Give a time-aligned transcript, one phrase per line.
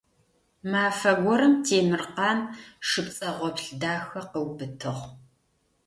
[0.71, 2.39] Мафэ горэм Темиркъан
[2.87, 5.03] шы пцӀэгъоплъ дахэ къыубытыгъ.